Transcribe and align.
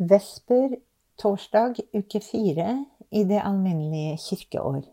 Vesper 0.00 0.78
torsdag 1.20 1.76
uke 1.92 2.20
fire 2.24 2.84
i 3.10 3.24
det 3.28 3.42
alminnelige 3.44 4.14
kirkeår. 4.16 4.86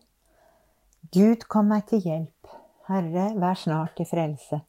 Gud 1.15 1.45
kom 1.47 1.69
meg 1.71 1.85
til 1.87 2.01
hjelp. 2.03 2.49
Herre, 2.89 3.29
vær 3.39 3.55
snart 3.55 3.93
til 3.95 4.09
frelse. 4.09 4.59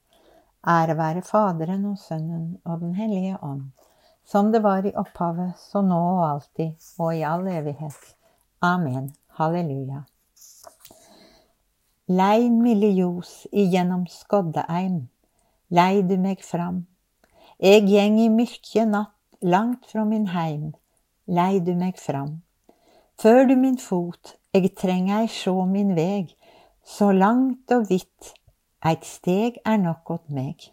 Ære 0.62 0.95
være 0.95 1.24
Faderen 1.27 1.88
og 1.90 1.98
Sønnen 1.98 2.61
og 2.64 2.85
Den 2.85 2.95
hellige 2.95 3.35
ånd, 3.43 3.72
som 4.22 4.53
det 4.53 4.62
var 4.62 4.87
i 4.87 4.95
opphavet, 4.95 5.59
så 5.59 5.82
nå 5.82 5.98
og 5.98 6.24
alltid, 6.29 6.79
og 6.98 7.16
i 7.16 7.27
all 7.27 7.46
evighet. 7.50 7.98
Amen. 8.62 9.11
Halleluja. 9.41 10.05
Lei 12.07 12.48
milde 12.48 12.95
ljos 12.95 13.48
igjennom 13.50 14.07
skoddeeim, 14.07 15.09
lei 15.68 16.02
du 16.07 16.14
meg 16.14 16.46
fram. 16.46 16.84
Eg 17.59 17.91
gjeng 17.91 18.23
i 18.23 18.30
myrkje 18.30 18.86
natt, 18.86 19.18
langt 19.43 19.86
fra 19.86 20.05
min 20.05 20.27
heim, 20.34 20.75
lei 21.27 21.61
du 21.61 21.75
meg 21.75 21.99
fram. 21.99 22.43
Før 23.21 23.46
du 23.46 23.54
min 23.57 23.79
fot, 23.79 24.35
eg 24.54 24.71
treng 24.79 25.11
ei 25.14 25.29
sjå 25.31 25.54
min 25.67 25.95
veg, 25.96 26.32
så 26.85 27.11
langt 27.12 27.71
og 27.75 27.89
vidt, 27.90 28.35
eit 28.82 29.07
steg 29.07 29.61
er 29.64 29.79
nok 29.82 30.11
åt 30.11 30.26
meg. 30.31 30.71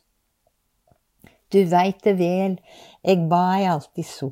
Du 1.54 1.62
veit 1.70 2.02
det 2.04 2.18
vel, 2.18 2.58
eg 3.04 3.28
ba 3.30 3.44
ei 3.58 3.68
alltid 3.70 4.10
so, 4.10 4.32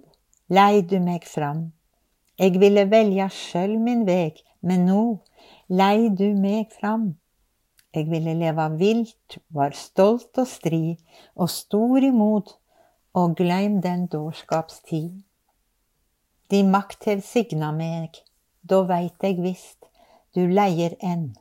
lei 0.50 0.82
du 0.82 0.98
meg 1.00 1.28
fram. 1.30 1.72
Eg 2.42 2.58
ville 2.62 2.88
velja 2.90 3.30
sjølv 3.30 3.80
min 3.82 4.06
veg, 4.10 4.42
men 4.62 4.88
no 4.90 5.04
lei 5.70 6.10
du 6.10 6.34
meg 6.34 6.74
fram. 6.74 7.14
Eg 7.94 8.10
ville 8.10 8.34
leva 8.34 8.68
vilt, 8.74 9.38
var 9.54 9.76
stolt 9.78 10.38
og 10.42 10.50
stri, 10.50 10.98
og 11.38 11.50
stor 11.54 12.02
imot, 12.02 12.56
og 13.14 13.36
gløym 13.36 13.82
den 13.82 14.08
dårskapstid. 14.08 15.22
Di 16.52 16.64
makt 16.64 17.06
hev 17.06 17.22
signa 17.22 17.72
meg, 17.72 18.10
då 18.70 18.84
veit 18.90 19.24
eg 19.24 19.42
visst, 19.42 19.86
du 20.34 20.48
leier 20.50 20.96
enn, 21.02 21.36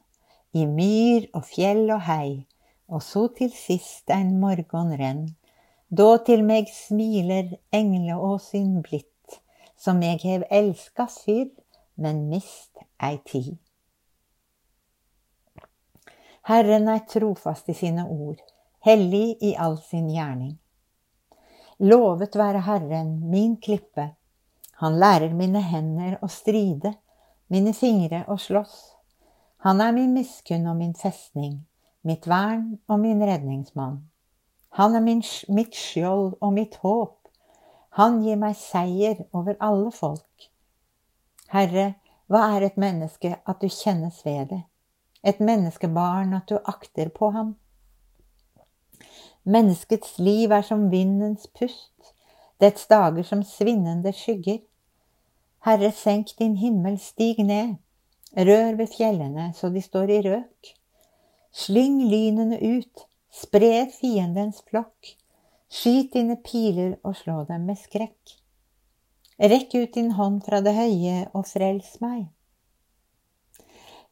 i 0.53 0.67
myr 0.69 1.31
og 1.33 1.47
fjell 1.49 1.89
og 1.95 2.05
hei, 2.05 2.45
og 2.93 3.03
så 3.03 3.27
til 3.39 3.53
sist 3.57 4.13
ein 4.13 4.37
morgon 4.41 4.93
renn, 5.01 5.27
då 5.89 6.19
til 6.27 6.45
meg 6.45 6.69
smiler 6.69 7.57
engleåsyn 7.73 8.83
blitt, 8.85 9.41
som 9.77 10.03
eg 10.05 10.21
hev 10.29 10.45
elska 10.51 11.09
fyrr, 11.09 11.51
men 11.97 12.27
mist 12.29 12.85
ei 13.01 13.17
tid. 13.25 13.57
Herren 16.45 16.89
er 16.89 17.07
trofast 17.09 17.69
i 17.71 17.77
sine 17.79 18.05
ord, 18.09 18.41
hellig 18.85 19.39
i 19.41 19.55
all 19.57 19.79
sin 19.79 20.11
gjerning. 20.11 20.59
Lovet 21.83 22.37
være 22.39 22.61
Herren, 22.63 23.31
min 23.31 23.57
klippe. 23.57 24.13
Han 24.79 25.01
lærer 25.03 25.33
mine 25.35 25.59
hender 25.67 26.13
å 26.23 26.29
stride, 26.31 26.93
mine 27.51 27.73
fingre 27.75 28.21
å 28.31 28.37
slåss. 28.39 28.77
Han 29.67 29.83
er 29.83 29.91
min 29.97 30.13
miskunn 30.15 30.69
og 30.71 30.77
min 30.79 30.95
festning, 30.95 31.57
mitt 32.07 32.29
vern 32.31 32.77
og 32.87 33.03
min 33.03 33.25
redningsmann. 33.27 33.97
Han 34.79 34.95
er 34.95 35.03
min, 35.03 35.25
mitt 35.51 35.75
skjold 35.75 36.37
og 36.39 36.55
mitt 36.55 36.79
håp. 36.85 37.19
Han 37.99 38.23
gir 38.23 38.39
meg 38.39 38.55
seier 38.63 39.25
over 39.35 39.59
alle 39.59 39.91
folk. 39.91 40.47
Herre, 41.51 41.97
hva 42.31 42.45
er 42.55 42.69
et 42.69 42.79
menneske 42.79 43.35
at 43.43 43.59
du 43.59 43.67
kjennes 43.67 44.23
ved 44.23 44.55
det? 44.55 44.63
Et 45.27 45.43
menneskebarn 45.43 46.39
at 46.39 46.47
du 46.47 46.63
akter 46.63 47.11
på 47.11 47.35
ham? 47.35 47.57
Menneskets 49.43 50.19
liv 50.23 50.53
er 50.55 50.63
som 50.63 50.85
vindens 50.91 51.49
pust, 51.59 52.13
dets 52.63 52.87
dager 52.87 53.27
som 53.27 53.43
svinnende 53.43 54.13
skygger. 54.15 54.61
Herre, 55.67 55.91
senk 55.95 56.31
din 56.39 56.55
himmel, 56.61 56.99
stig 57.03 57.43
ned, 57.43 57.75
rør 58.39 58.79
ved 58.79 58.93
fjellene 58.95 59.51
så 59.59 59.71
de 59.75 59.83
står 59.83 60.15
i 60.15 60.21
røk. 60.29 60.71
Slyng 61.53 61.99
lynene 62.07 62.61
ut, 62.63 63.05
spre 63.35 63.89
fiendens 63.93 64.63
flokk, 64.71 65.17
skyt 65.73 66.15
dine 66.15 66.39
piler 66.45 66.97
og 67.03 67.19
slå 67.19 67.43
dem 67.49 67.67
med 67.67 67.81
skrekk. 67.83 68.39
Rekk 69.43 69.75
ut 69.75 69.95
din 69.99 70.13
hånd 70.15 70.43
fra 70.47 70.61
det 70.63 70.77
høye 70.77 71.27
og 71.35 71.49
frels 71.51 71.97
meg. 72.05 72.29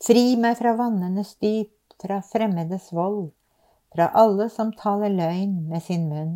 Fri 0.02 0.34
meg 0.40 0.56
fra 0.58 0.74
vannenes 0.74 1.36
dyp, 1.38 1.76
fra 2.00 2.18
fremmedes 2.24 2.88
vold, 2.96 3.28
fra 3.94 4.08
alle 4.14 4.48
som 4.50 4.72
taler 4.72 5.12
løgn 5.14 5.56
med 5.68 5.82
sin 5.82 6.08
munn, 6.10 6.34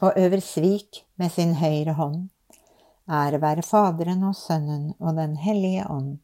og 0.00 0.18
øver 0.20 0.40
svik 0.44 1.04
med 1.16 1.32
sin 1.32 1.54
høyre 1.60 1.94
hånd. 1.96 2.28
Ære 3.08 3.40
være 3.40 3.64
Faderen 3.64 4.22
og 4.28 4.36
Sønnen 4.36 4.92
og 5.00 5.16
Den 5.16 5.36
hellige 5.36 5.86
ånd, 5.90 6.18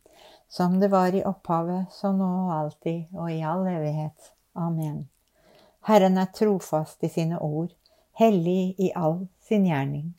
som 0.48 0.80
det 0.80 0.90
var 0.90 1.14
i 1.16 1.24
opphavet, 1.24 1.86
så 1.90 2.12
nå 2.12 2.28
og 2.44 2.52
alltid 2.58 3.16
og 3.16 3.32
i 3.32 3.40
all 3.40 3.64
evighet. 3.66 4.34
Amen. 4.54 5.08
Herren 5.88 6.18
er 6.18 6.32
trofast 6.32 7.02
i 7.04 7.08
sine 7.08 7.40
ord, 7.40 7.72
hellig 8.20 8.74
i 8.78 8.92
all 8.96 9.26
sin 9.48 9.64
gjerning. 9.68 10.12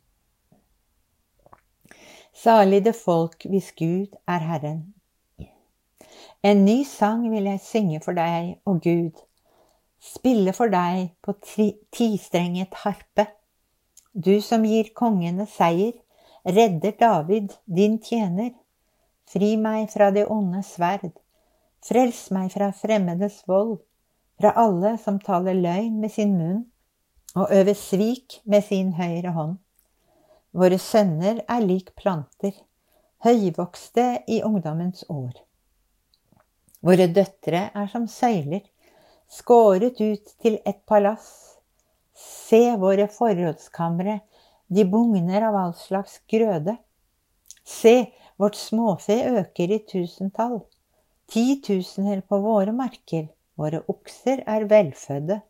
Salig 2.35 2.83
det 2.85 2.95
folk 2.97 3.45
hvis 3.49 3.71
Gud 3.77 4.17
er 4.27 4.43
Herren. 4.43 4.81
En 6.43 6.65
ny 6.65 6.83
sang 6.83 7.23
vil 7.31 7.47
jeg 7.49 7.63
synge 7.63 8.01
for 8.05 8.17
deg, 8.17 8.57
å 8.67 8.75
Gud, 8.77 9.21
spille 10.05 10.53
for 10.53 10.71
deg 10.71 11.09
på 11.25 11.33
tistrenget 11.95 12.73
harpe. 12.83 13.27
Du 14.13 14.37
som 14.41 14.65
gir 14.67 14.91
kongene 14.95 15.47
seier, 15.49 15.95
redder 16.45 16.93
David, 16.99 17.55
din 17.65 17.97
tjener. 17.99 18.53
Fri 19.25 19.55
meg 19.57 19.89
fra 19.89 20.11
det 20.13 20.27
onde 20.29 20.61
sverd, 20.63 21.15
frels 21.83 22.27
meg 22.31 22.51
fra 22.53 22.69
fremmedes 22.77 23.41
vold, 23.49 23.79
fra 24.37 24.53
alle 24.61 24.95
som 25.01 25.17
taler 25.19 25.57
løgn 25.57 25.97
med 26.03 26.13
sin 26.13 26.35
munn 26.37 26.63
og 27.35 27.51
øver 27.51 27.75
svik 27.75 28.39
med 28.45 28.63
sin 28.63 28.93
høyre 28.95 29.33
hånd. 29.35 29.57
Våre 30.55 30.77
sønner 30.79 31.41
er 31.51 31.65
lik 31.65 31.91
planter, 31.99 32.53
høyvokste 33.25 34.05
i 34.31 34.39
ungdommens 34.45 35.03
år. 35.09 35.33
Våre 36.85 37.09
døtre 37.11 37.65
er 37.73 37.89
som 37.91 38.05
søyler, 38.07 38.61
skåret 39.31 40.01
ut 40.01 40.35
til 40.41 40.59
et 40.65 40.81
palass. 40.87 41.57
Se 42.15 42.75
våre 42.79 43.07
forrådskamre, 43.11 44.19
de 44.67 44.85
bugner 44.85 45.47
av 45.49 45.55
all 45.59 45.73
slags 45.77 46.19
grøde. 46.31 46.77
Se, 47.65 48.05
vårt 48.37 48.55
småfe 48.55 49.17
øker 49.39 49.73
i 49.75 49.79
tusentall. 49.89 50.59
Titusener 51.31 52.21
på 52.21 52.39
våre 52.43 52.73
marker, 52.75 53.27
våre 53.57 53.81
okser 53.89 54.43
er 54.45 54.67
velfødde. 54.69 55.41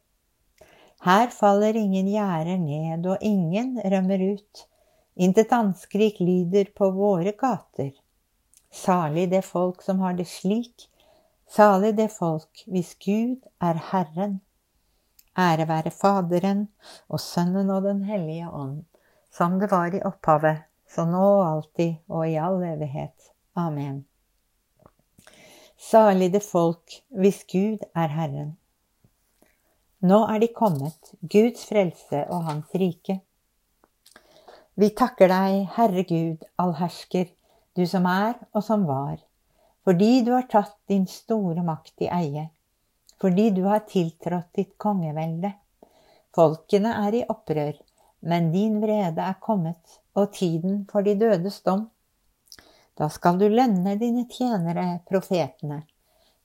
Her 1.05 1.27
faller 1.29 1.75
ingen 1.77 2.07
gjerder 2.09 2.57
ned, 2.57 3.05
og 3.05 3.21
ingen 3.21 3.75
rømmer 3.83 4.23
ut. 4.33 4.65
Intet 5.15 5.51
anskrik 5.53 6.19
lyder 6.19 6.71
på 6.75 6.89
våre 6.95 7.35
gater. 7.37 7.91
Salig 8.71 9.29
det 9.31 9.43
folk 9.45 9.83
som 9.85 10.01
har 10.03 10.15
det 10.17 10.27
slik, 10.27 10.87
Salig 11.55 11.93
det 11.95 12.09
folk 12.11 12.65
hvis 12.67 12.89
Gud 12.99 13.45
er 13.63 13.77
Herren. 13.91 14.41
Ære 15.39 15.67
være 15.69 15.91
Faderen 15.91 16.65
og 17.07 17.19
Sønnen 17.23 17.69
og 17.71 17.85
Den 17.85 18.01
hellige 18.03 18.49
ånd, 18.49 18.81
som 19.31 19.55
det 19.61 19.69
var 19.71 19.93
i 19.95 20.01
opphavet, 20.03 20.65
så 20.91 21.05
nå 21.07 21.21
og 21.23 21.43
alltid 21.47 21.93
og 22.09 22.25
i 22.27 22.33
all 22.35 22.59
evighet. 22.67 23.29
Amen. 23.55 24.01
Salig 25.79 26.33
det 26.33 26.41
folk 26.43 26.97
hvis 27.21 27.45
Gud 27.51 27.85
er 27.95 28.11
Herren. 28.11 28.57
Nå 30.03 30.25
er 30.33 30.41
de 30.43 30.49
kommet, 30.51 31.13
Guds 31.21 31.63
frelse 31.69 32.25
og 32.25 32.49
Hans 32.49 32.75
rike. 32.75 33.21
Vi 34.75 34.91
takker 34.91 35.31
deg, 35.31 35.61
Herre 35.77 36.03
Gud, 36.03 36.43
allhersker, 36.59 37.31
du 37.79 37.85
som 37.87 38.11
er 38.11 38.35
og 38.51 38.63
som 38.63 38.83
var 38.91 39.23
fordi 39.85 40.21
du 40.25 40.31
har 40.33 40.47
tatt 40.49 40.77
din 40.89 41.05
store 41.07 41.63
makt 41.63 42.01
i 42.01 42.09
eie, 42.09 42.47
fordi 43.21 43.49
du 43.53 43.63
har 43.69 43.85
tiltrådt 43.89 44.49
ditt 44.57 44.73
kongevelde. 44.81 45.51
Folkene 46.35 46.95
er 47.05 47.19
i 47.19 47.25
opprør, 47.29 47.77
men 48.25 48.49
din 48.51 48.79
vrede 48.81 49.21
er 49.21 49.37
kommet, 49.41 49.99
og 50.17 50.33
tiden 50.33 50.83
for 50.89 51.05
de 51.05 51.13
dødes 51.19 51.61
dom. 51.61 51.85
Da 52.97 53.11
skal 53.13 53.37
du 53.37 53.45
lønne 53.51 53.93
dine 54.01 54.25
tjenere, 54.31 55.01
profetene, 55.07 55.83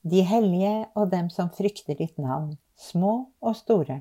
de 0.03 0.23
hellige 0.27 0.77
og 0.95 1.11
dem 1.13 1.33
som 1.33 1.51
frykter 1.55 1.97
ditt 1.97 2.19
navn, 2.21 2.57
små 2.77 3.15
og 3.41 3.57
store. 3.57 4.01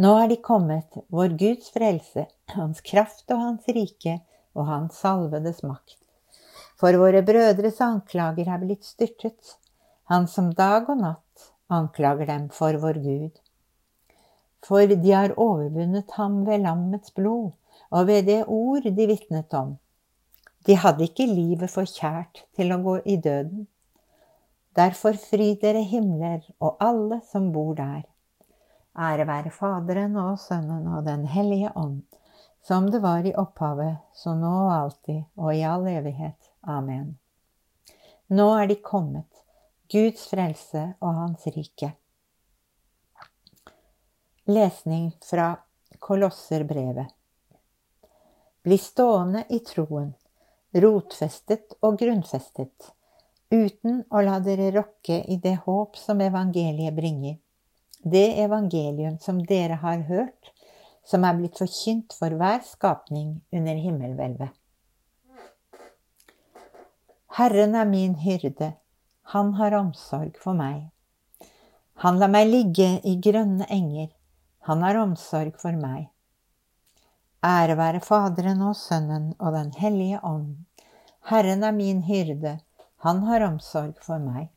Nå 0.00 0.16
er 0.22 0.28
de 0.30 0.36
kommet, 0.40 1.00
vår 1.12 1.34
Guds 1.36 1.72
frelse, 1.74 2.24
hans 2.54 2.80
kraft 2.86 3.26
og 3.34 3.42
hans 3.42 3.68
rike 3.68 4.20
og 4.54 4.68
hans 4.70 5.00
salvedes 5.02 5.64
makt. 5.66 5.99
For 6.80 6.96
våre 6.96 7.20
brødres 7.20 7.80
anklager 7.84 8.48
er 8.48 8.60
blitt 8.62 8.86
styrtet, 8.88 9.56
han 10.08 10.24
som 10.32 10.46
dag 10.56 10.88
og 10.88 11.02
natt 11.02 11.50
anklager 11.68 12.28
dem 12.30 12.46
for 12.56 12.78
vår 12.80 13.00
Gud. 13.04 13.34
For 14.64 14.88
de 14.88 15.12
har 15.12 15.34
overvunnet 15.36 16.14
ham 16.16 16.38
ved 16.46 16.64
lammets 16.64 17.12
blod 17.16 17.52
og 17.90 18.06
ved 18.08 18.26
det 18.28 18.42
ord 18.46 18.88
de 18.96 19.06
vitnet 19.10 19.52
om. 19.56 19.74
De 20.64 20.76
hadde 20.76 21.04
ikke 21.04 21.28
livet 21.28 21.72
for 21.72 21.88
kjært 21.88 22.44
til 22.56 22.72
å 22.72 22.80
gå 22.84 22.96
i 23.04 23.16
døden. 23.16 23.66
Derfor 24.76 25.18
fryd 25.20 25.60
dere 25.60 25.82
himler 25.84 26.40
og 26.60 26.80
alle 26.80 27.20
som 27.28 27.50
bor 27.52 27.74
der. 27.76 28.06
Ære 28.96 29.26
være 29.28 29.52
Faderen 29.52 30.16
og 30.20 30.38
Sønnen 30.40 30.88
og 30.88 31.04
Den 31.04 31.26
hellige 31.28 31.72
ånd, 31.76 32.02
som 32.64 32.88
det 32.92 33.02
var 33.04 33.26
i 33.28 33.34
opphavet, 33.36 34.00
så 34.14 34.32
nå 34.36 34.54
og 34.66 34.72
alltid 34.76 35.22
og 35.36 35.52
i 35.54 35.64
all 35.64 35.88
evighet. 35.88 36.49
Amen. 36.60 37.18
Nå 38.28 38.46
er 38.58 38.66
de 38.68 38.76
kommet, 38.84 39.28
Guds 39.90 40.26
frelse 40.30 40.82
og 41.00 41.16
Hans 41.16 41.46
rike. 41.54 41.94
Lesning 44.50 45.10
fra 45.24 45.54
Kolosserbrevet. 45.98 47.08
Bli 48.62 48.76
stående 48.78 49.46
i 49.48 49.62
troen, 49.64 50.12
rotfestet 50.76 51.78
og 51.80 51.96
grunnfestet, 52.02 52.90
uten 53.50 54.02
å 54.12 54.20
la 54.22 54.36
dere 54.44 54.68
rokke 54.76 55.22
i 55.32 55.40
det 55.40 55.56
håp 55.64 55.96
som 55.96 56.20
evangeliet 56.20 56.94
bringer, 56.94 57.38
det 58.04 58.28
evangelium 58.44 59.16
som 59.18 59.40
dere 59.48 59.80
har 59.80 60.04
hørt, 60.12 60.52
som 61.08 61.24
er 61.24 61.40
blitt 61.40 61.58
forkynt 61.58 62.14
for 62.14 62.36
hver 62.36 62.60
skapning 62.68 63.38
under 63.50 63.80
himmelhvelvet. 63.80 64.59
Herren 67.40 67.74
er 67.74 67.86
min 67.88 68.14
hyrde, 68.20 68.74
han 69.32 69.54
har 69.56 69.72
omsorg 69.72 70.34
for 70.36 70.52
meg. 70.52 70.90
Han 72.04 72.18
lar 72.20 72.28
meg 72.28 72.50
ligge 72.50 72.88
i 73.08 73.14
grønne 73.16 73.64
enger, 73.72 74.10
han 74.68 74.84
har 74.84 74.98
omsorg 75.00 75.54
for 75.62 75.72
meg. 75.72 76.10
Ære 77.40 77.78
være 77.80 78.02
Faderen 78.04 78.60
og 78.68 78.76
Sønnen 78.76 79.30
og 79.38 79.56
Den 79.56 79.70
hellige 79.72 80.20
ånd. 80.20 80.66
Herren 81.30 81.64
er 81.64 81.72
min 81.72 82.02
hyrde, 82.10 82.58
han 83.06 83.24
har 83.30 83.46
omsorg 83.48 83.96
for 84.04 84.20
meg. 84.20 84.50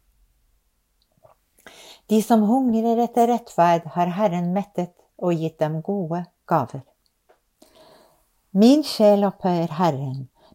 De 2.12 2.20
som 2.20 2.44
hungrer 2.52 3.00
etter 3.06 3.32
rettferd, 3.32 3.88
har 3.96 4.12
Herren 4.20 4.52
mettet 4.52 4.92
og 5.16 5.40
gitt 5.40 5.56
dem 5.64 5.80
gode 5.80 6.26
gaver. 6.52 6.84
Min 8.52 8.84
sjel 8.84 9.24
opphøyer 9.32 9.72
Herren, 9.80 10.28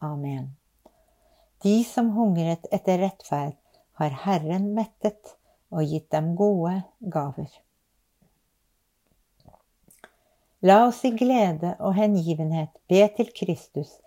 Amen. 0.00 0.56
De 1.62 1.84
som 1.84 2.10
hungret 2.16 2.64
etter 2.72 3.02
rettferd, 3.02 3.56
har 4.00 4.14
Herren 4.24 4.70
mettet 4.72 5.34
og 5.68 5.84
gitt 5.84 6.08
dem 6.14 6.32
gode 6.36 6.78
gaver. 7.12 7.50
La 10.64 10.86
oss 10.86 11.02
i 11.04 11.10
glede 11.16 11.74
og 11.78 11.94
hengivenhet 11.96 12.72
be 12.88 13.04
til 13.16 13.28
Kristus, 13.36 13.98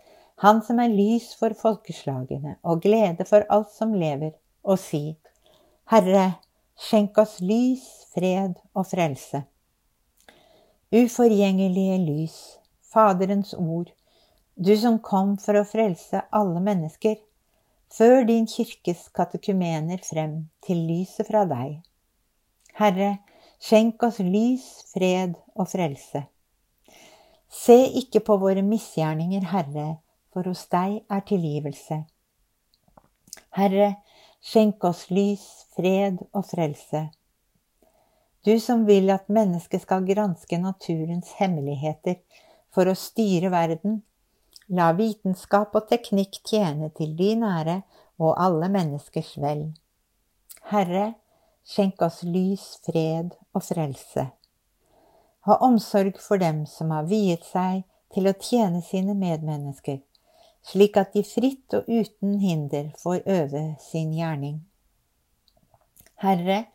Han 0.41 0.63
som 0.65 0.79
er 0.81 0.89
lys 0.89 1.29
for 1.39 1.53
folkeslagene 1.55 2.55
og 2.63 2.81
glede 2.81 3.25
for 3.29 3.45
alt 3.53 3.69
som 3.71 3.93
lever, 3.93 4.33
og 4.63 4.79
si, 4.81 5.15
Herre, 5.93 6.39
skjenk 6.75 7.17
oss 7.21 7.37
lys, 7.39 7.85
fred 8.15 8.57
og 8.73 8.87
frelse. 8.89 9.43
Uforgjengelige 10.93 11.99
lys, 12.01 12.37
Faderens 12.93 13.53
ord, 13.53 13.93
du 14.55 14.75
som 14.77 14.99
kom 14.99 15.37
for 15.41 15.57
å 15.57 15.65
frelse 15.65 16.21
alle 16.31 16.61
mennesker, 16.61 17.17
før 17.93 18.23
din 18.25 18.45
kirkes 18.49 19.07
katekumener 19.13 20.01
frem 20.05 20.47
til 20.65 20.85
lyset 20.87 21.27
fra 21.29 21.43
deg. 21.49 21.79
Herre, 22.77 23.17
skjenk 23.61 24.01
oss 24.05 24.19
lys, 24.19 24.65
fred 24.93 25.35
og 25.53 25.69
frelse. 25.69 26.23
Se 27.53 27.77
ikke 28.01 28.23
på 28.25 28.37
våre 28.41 28.63
misgjerninger, 28.65 29.45
Herre, 29.51 29.97
for 30.33 30.49
hos 30.49 30.65
deg 30.73 31.03
er 31.05 31.25
tilgivelse. 31.29 31.99
Herre, 33.53 33.89
skjenk 34.41 34.81
oss 34.89 35.05
lys, 35.13 35.43
fred 35.77 36.17
og 36.33 36.47
frelse. 36.49 37.07
Du 38.43 38.57
som 38.59 38.87
vil 38.89 39.13
at 39.13 39.29
mennesket 39.31 39.85
skal 39.85 40.05
granske 40.07 40.57
naturens 40.59 41.29
hemmeligheter 41.37 42.17
for 42.73 42.89
å 42.89 42.97
styre 42.97 43.53
verden, 43.53 44.01
la 44.69 44.91
vitenskap 44.95 45.75
og 45.75 45.87
teknikk 45.89 46.39
tjene 46.47 46.89
til 46.97 47.15
din 47.17 47.43
ære 47.43 47.81
og 48.19 48.37
alle 48.39 48.69
menneskers 48.71 49.35
vel. 49.41 49.65
Herre, 50.71 51.13
skjenk 51.67 52.01
oss 52.01 52.21
lys, 52.23 52.63
fred 52.85 53.35
og 53.53 53.63
frelse. 53.63 54.29
Ha 55.43 55.57
omsorg 55.65 56.19
for 56.23 56.39
dem 56.39 56.65
som 56.69 56.91
har 56.95 57.07
viet 57.09 57.43
seg 57.47 57.83
til 58.13 58.29
å 58.29 58.35
tjene 58.39 58.79
sine 58.85 59.15
medmennesker, 59.17 59.99
slik 60.63 60.97
at 61.01 61.11
de 61.15 61.25
fritt 61.27 61.75
og 61.75 61.89
uten 61.89 62.37
hinder 62.39 62.93
får 63.01 63.25
øve 63.27 63.63
sin 63.83 64.13
gjerning. 64.15 64.61
Herre, 66.23 66.65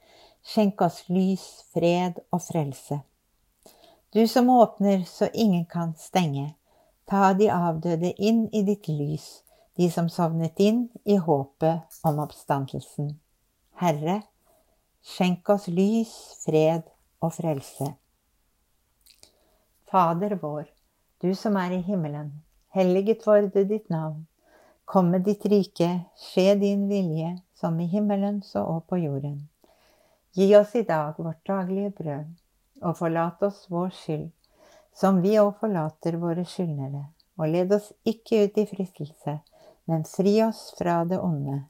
skjenk 0.44 0.82
oss 0.84 1.06
lys, 1.08 1.46
fred 1.72 2.20
og 2.28 2.42
frelse. 2.44 3.00
Du 4.12 4.26
som 4.28 4.50
åpner 4.50 5.04
så 5.08 5.28
ingen 5.32 5.64
kan 5.64 5.94
stenge, 5.96 6.57
ta 7.08 7.32
de 7.32 7.48
avdøde 7.52 8.12
inn 8.20 8.46
i 8.52 8.62
ditt 8.66 8.88
lys, 8.92 9.42
de 9.80 9.88
som 9.90 10.10
sovnet 10.12 10.60
inn 10.60 10.88
i 11.08 11.16
håpet 11.16 12.00
om 12.04 12.20
oppstandelsen. 12.24 13.14
Herre, 13.80 14.20
skjenk 15.00 15.48
oss 15.54 15.68
lys, 15.72 16.12
fred 16.44 16.84
og 17.24 17.32
frelse. 17.38 17.94
Fader 19.88 20.36
vår, 20.42 20.66
du 21.22 21.32
som 21.34 21.56
er 21.56 21.78
i 21.78 21.84
himmelen. 21.86 22.32
Helliget 22.76 23.24
vorde 23.26 23.64
ditt 23.64 23.88
navn. 23.88 24.26
Kom 24.84 25.08
med 25.12 25.24
ditt 25.24 25.46
rike, 25.48 25.88
skje 26.16 26.54
din 26.60 26.88
vilje, 26.88 27.38
som 27.56 27.78
i 27.80 27.88
himmelen 27.88 28.42
så 28.44 28.66
og 28.68 28.84
på 28.88 29.00
jorden. 29.00 29.46
Gi 30.36 30.50
oss 30.56 30.74
i 30.76 30.84
dag 30.84 31.16
vårt 31.16 31.40
daglige 31.48 31.90
brød, 31.96 32.28
og 32.82 32.96
forlat 33.00 33.42
oss 33.42 33.64
vår 33.72 33.88
skyld, 33.96 34.28
som 34.98 35.22
vi 35.22 35.36
òg 35.38 35.54
forlater 35.60 36.18
våre 36.18 36.44
skyldnere. 36.48 37.04
Og 37.38 37.52
led 37.52 37.72
oss 37.76 37.92
ikke 38.08 38.42
ut 38.48 38.58
i 38.58 38.66
fristelse, 38.66 39.38
men 39.86 40.04
fri 40.08 40.34
oss 40.42 40.72
fra 40.78 41.04
det 41.06 41.20
onde. 41.22 41.60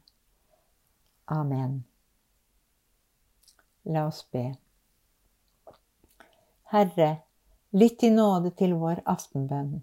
Amen. 1.29 1.83
La 3.85 4.07
oss 4.09 4.25
be. 4.33 4.47
Herre, 6.73 7.11
Lytt 7.77 8.01
i 8.03 8.09
nåde 8.09 8.49
til 8.57 8.71
vår 8.81 9.03
aftenbønn, 9.13 9.83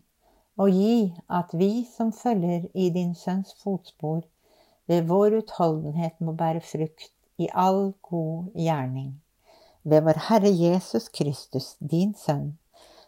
og 0.57 0.71
gi 0.73 1.11
at 1.29 1.51
vi 1.53 1.83
som 1.85 2.09
følger 2.09 2.63
i 2.73 2.87
din 2.89 3.11
Sønns 3.13 3.51
fotspor, 3.61 4.23
ved 4.89 5.05
vår 5.05 5.35
utholdenhet 5.43 6.17
må 6.17 6.33
bære 6.33 6.63
frukt 6.65 7.11
i 7.37 7.45
all 7.53 7.93
god 8.09 8.49
gjerning. 8.57 9.11
Ved 9.83 10.01
vår 10.01 10.17
Herre 10.29 10.49
Jesus 10.49 11.11
Kristus, 11.13 11.75
din 11.77 12.15
Sønn, 12.17 12.55